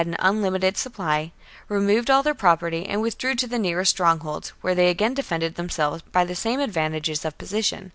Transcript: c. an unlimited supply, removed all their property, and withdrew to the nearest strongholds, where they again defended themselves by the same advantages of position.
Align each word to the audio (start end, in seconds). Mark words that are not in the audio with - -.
c. 0.03 0.07
an 0.09 0.15
unlimited 0.17 0.77
supply, 0.79 1.31
removed 1.69 2.09
all 2.09 2.23
their 2.23 2.33
property, 2.33 2.87
and 2.87 3.03
withdrew 3.03 3.35
to 3.35 3.45
the 3.45 3.59
nearest 3.59 3.91
strongholds, 3.91 4.49
where 4.61 4.73
they 4.73 4.89
again 4.89 5.13
defended 5.13 5.53
themselves 5.53 6.01
by 6.11 6.25
the 6.25 6.33
same 6.33 6.59
advantages 6.59 7.23
of 7.23 7.37
position. 7.37 7.87